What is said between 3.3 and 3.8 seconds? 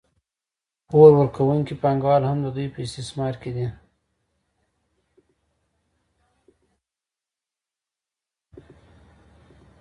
کې دي